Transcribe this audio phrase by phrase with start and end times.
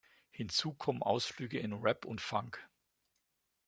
[0.31, 2.67] Hinzu kommen Ausflüge in Rap und Funk.